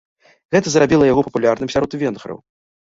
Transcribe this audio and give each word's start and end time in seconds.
Гэта 0.55 0.67
зрабіла 0.75 1.11
яго 1.13 1.21
папулярным 1.29 1.69
сярод 1.77 1.91
венграў. 2.07 2.37